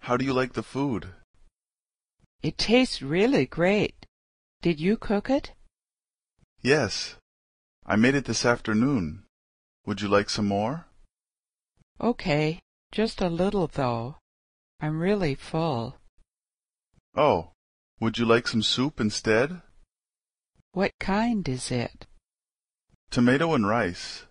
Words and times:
How 0.00 0.16
do 0.16 0.24
you 0.24 0.32
like 0.32 0.54
the 0.54 0.62
food? 0.62 1.08
It 2.42 2.56
tastes 2.56 3.02
really 3.02 3.46
great. 3.46 4.06
Did 4.62 4.80
you 4.80 4.96
cook 4.96 5.28
it? 5.28 5.52
Yes. 6.62 7.16
I 7.84 7.96
made 7.96 8.14
it 8.14 8.24
this 8.24 8.44
afternoon. 8.44 9.24
Would 9.86 10.00
you 10.00 10.08
like 10.08 10.30
some 10.30 10.46
more? 10.46 10.86
Okay, 12.00 12.60
just 12.92 13.20
a 13.20 13.28
little 13.28 13.66
though. 13.66 14.16
I'm 14.80 15.00
really 15.00 15.34
full. 15.34 15.96
Oh, 17.16 17.52
would 18.00 18.18
you 18.18 18.24
like 18.24 18.46
some 18.46 18.62
soup 18.62 19.00
instead? 19.00 19.62
What 20.72 20.92
kind 21.00 21.48
is 21.48 21.70
it? 21.70 22.06
Tomato 23.10 23.54
and 23.54 23.66
rice. 23.66 24.26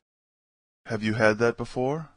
Have 0.85 1.03
you 1.03 1.15
had 1.15 1.39
that 1.39 1.57
before? 1.57 2.09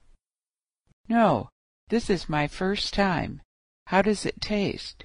No, 1.08 1.48
this 1.90 2.08
is 2.08 2.28
my 2.28 2.46
first 2.46 2.94
time. 2.94 3.42
How 3.86 4.00
does 4.00 4.24
it 4.24 4.40
taste? 4.40 5.04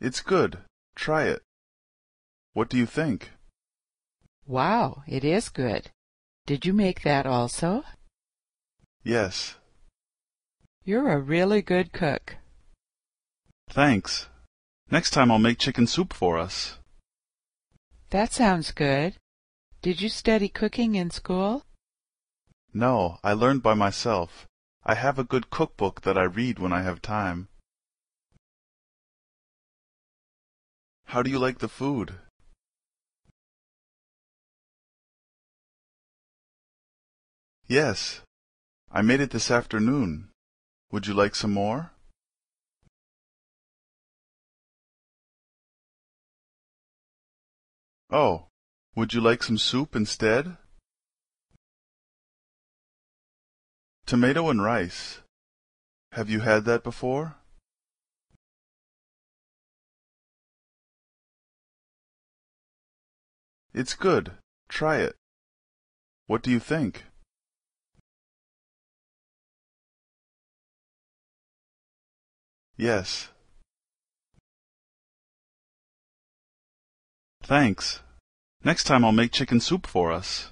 It's 0.00 0.20
good. 0.22 0.58
Try 0.94 1.24
it. 1.24 1.42
What 2.54 2.70
do 2.70 2.78
you 2.78 2.86
think? 2.86 3.30
Wow, 4.46 5.02
it 5.06 5.22
is 5.22 5.50
good. 5.50 5.90
Did 6.46 6.64
you 6.64 6.72
make 6.72 7.02
that 7.02 7.26
also? 7.26 7.84
Yes. 9.04 9.56
You're 10.82 11.12
a 11.12 11.20
really 11.20 11.62
good 11.62 11.92
cook. 11.92 12.36
Thanks. 13.68 14.28
Next 14.90 15.10
time 15.10 15.30
I'll 15.30 15.38
make 15.38 15.58
chicken 15.58 15.86
soup 15.86 16.12
for 16.14 16.38
us. 16.38 16.78
That 18.08 18.32
sounds 18.32 18.72
good. 18.72 19.16
Did 19.82 20.00
you 20.00 20.08
study 20.08 20.48
cooking 20.48 20.94
in 20.94 21.10
school? 21.10 21.62
No, 22.72 23.18
I 23.22 23.34
learned 23.34 23.62
by 23.62 23.74
myself. 23.74 24.46
I 24.82 24.94
have 24.94 25.18
a 25.18 25.24
good 25.24 25.50
cookbook 25.50 26.02
that 26.02 26.16
I 26.16 26.24
read 26.24 26.58
when 26.58 26.72
I 26.72 26.82
have 26.82 27.02
time. 27.02 27.48
How 31.04 31.22
do 31.22 31.30
you 31.30 31.38
like 31.38 31.58
the 31.58 31.68
food? 31.68 32.14
Yes. 37.66 38.22
I 38.90 39.02
made 39.02 39.20
it 39.20 39.30
this 39.30 39.50
afternoon. 39.50 40.30
Would 40.90 41.06
you 41.06 41.14
like 41.14 41.34
some 41.34 41.52
more? 41.52 41.92
Oh, 48.10 48.48
would 48.96 49.14
you 49.14 49.20
like 49.20 49.42
some 49.42 49.58
soup 49.58 49.94
instead? 49.94 50.56
Tomato 54.10 54.50
and 54.50 54.60
rice. 54.60 55.20
Have 56.14 56.28
you 56.28 56.40
had 56.40 56.64
that 56.64 56.82
before? 56.82 57.36
It's 63.72 63.94
good. 63.94 64.32
Try 64.68 64.96
it. 64.96 65.14
What 66.26 66.42
do 66.42 66.50
you 66.50 66.58
think? 66.58 67.04
Yes. 72.76 73.28
Thanks. 77.44 78.00
Next 78.64 78.82
time 78.88 79.04
I'll 79.04 79.12
make 79.12 79.30
chicken 79.30 79.60
soup 79.60 79.86
for 79.86 80.10
us. 80.10 80.50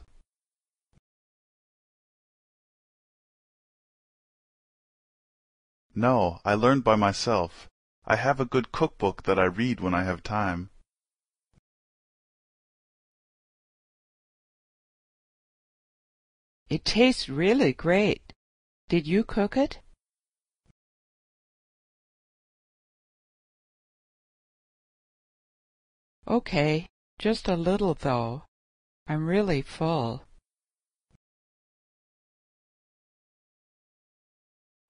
No, 5.95 6.41
I 6.45 6.55
learned 6.55 6.85
by 6.85 6.97
myself. 6.97 7.69
I 8.05 8.17
have 8.17 8.41
a 8.41 8.45
good 8.45 8.73
cookbook 8.73 9.25
that 9.25 9.39
I 9.39 9.45
read 9.45 9.81
when 9.81 9.95
I 9.95 10.05
have 10.05 10.23
time. 10.23 10.71
It 16.69 16.85
tastes 16.85 17.29
really 17.29 17.73
great. 17.73 18.33
Did 18.89 19.07
you 19.07 19.25
cook 19.25 19.57
it? 19.57 19.81
Okay, 26.27 26.89
just 27.19 27.49
a 27.49 27.57
little 27.57 27.95
though. 27.95 28.45
I'm 29.07 29.27
really 29.27 29.63
full. 29.63 30.28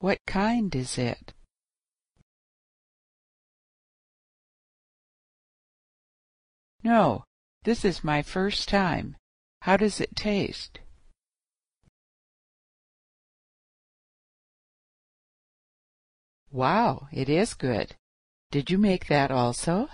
What 0.00 0.18
kind 0.26 0.74
is 0.76 0.96
it? 0.96 1.34
No, 6.84 7.24
this 7.64 7.84
is 7.84 8.04
my 8.04 8.22
first 8.22 8.68
time. 8.68 9.16
How 9.62 9.76
does 9.76 10.00
it 10.00 10.14
taste? 10.14 10.78
Wow, 16.50 17.08
it 17.12 17.28
is 17.28 17.54
good. 17.54 17.96
Did 18.52 18.70
you 18.70 18.78
make 18.78 19.08
that 19.08 19.30
also? 19.30 19.88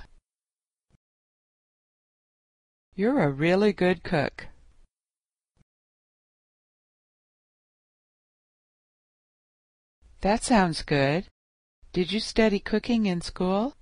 You're 2.94 3.22
a 3.22 3.32
really 3.32 3.72
good 3.72 4.04
cook. 4.04 4.48
That 10.25 10.43
sounds 10.43 10.81
good. 10.81 11.27
Did 11.93 12.11
you 12.11 12.19
study 12.19 12.59
cooking 12.59 13.05
in 13.05 13.21
school? 13.21 13.77